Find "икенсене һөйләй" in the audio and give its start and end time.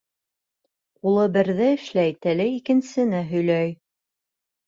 2.53-3.69